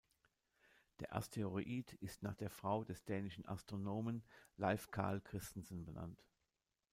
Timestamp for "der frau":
2.33-2.83